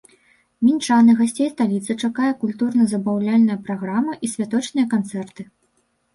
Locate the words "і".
1.11-1.13, 4.27-4.33